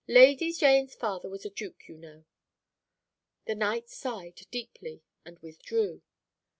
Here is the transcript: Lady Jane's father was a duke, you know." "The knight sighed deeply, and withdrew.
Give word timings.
Lady 0.07 0.51
Jane's 0.51 0.95
father 0.95 1.29
was 1.29 1.45
a 1.45 1.49
duke, 1.51 1.87
you 1.87 1.95
know." 1.95 2.25
"The 3.45 3.53
knight 3.53 3.87
sighed 3.87 4.47
deeply, 4.49 5.03
and 5.23 5.37
withdrew. 5.43 6.01